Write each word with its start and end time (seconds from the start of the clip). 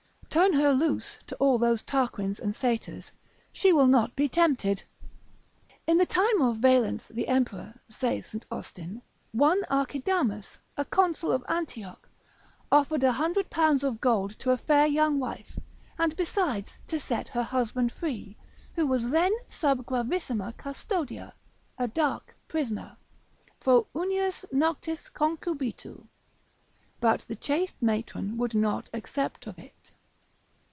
Turn 0.31 0.53
her 0.53 0.71
loose 0.71 1.17
to 1.27 1.35
all 1.41 1.57
those 1.57 1.81
Tarquins 1.83 2.39
and 2.39 2.55
Satyrs, 2.55 3.11
she 3.51 3.73
will 3.73 3.85
not 3.85 4.15
be 4.15 4.29
tempted. 4.29 4.81
In 5.85 5.97
the 5.97 6.05
time 6.05 6.41
of 6.41 6.55
Valence 6.59 7.09
the 7.09 7.27
Emperor, 7.27 7.73
saith 7.89 8.27
St. 8.27 8.45
Austin, 8.49 9.01
one 9.33 9.63
Archidamus, 9.69 10.57
a 10.77 10.85
Consul 10.85 11.33
of 11.33 11.43
Antioch, 11.49 12.07
offered 12.71 13.03
a 13.03 13.11
hundred 13.11 13.49
pounds 13.49 13.83
of 13.83 13.99
gold 13.99 14.31
to 14.39 14.51
a 14.51 14.57
fair 14.57 14.87
young 14.87 15.19
wife, 15.19 15.59
and 15.99 16.15
besides 16.15 16.77
to 16.87 16.97
set 16.97 17.27
her 17.27 17.43
husband 17.43 17.91
free, 17.91 18.37
who 18.73 18.87
was 18.87 19.09
then 19.09 19.33
sub 19.49 19.85
gravissima 19.85 20.55
custodia, 20.55 21.33
a 21.77 21.89
dark 21.89 22.33
prisoner, 22.47 22.95
pro 23.59 23.85
unius 23.93 24.45
noctis 24.53 25.09
concubitu: 25.09 26.07
but 27.01 27.19
the 27.27 27.35
chaste 27.35 27.75
matron 27.81 28.37
would 28.37 28.55
not 28.55 28.89
accept 28.93 29.45
of 29.45 29.59
it. 29.59 29.91